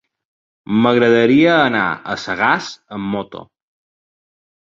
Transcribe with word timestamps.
M'agradaria 0.85 1.51
anar 1.65 1.83
a 2.13 2.15
Sagàs 2.23 2.71
amb 2.97 3.13
moto. 3.17 3.43